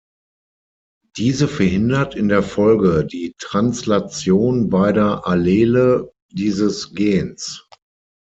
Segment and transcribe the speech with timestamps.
[1.15, 7.69] Diese verhindert in der Folge die Translation beider Allele dieses Gens.